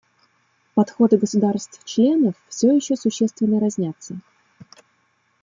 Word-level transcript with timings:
Подходы 0.73 1.19
государств-членов 1.19 2.33
все 2.49 2.71
еще 2.75 2.95
существенно 2.95 3.59
разнятся. 3.59 4.17